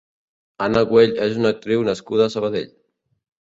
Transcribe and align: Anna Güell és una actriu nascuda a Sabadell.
Anna 0.67 0.81
Güell 0.91 1.13
és 1.25 1.37
una 1.41 1.51
actriu 1.57 1.85
nascuda 1.89 2.27
a 2.29 2.33
Sabadell. 2.37 2.73